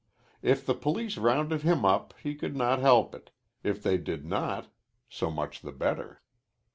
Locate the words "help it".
2.79-3.29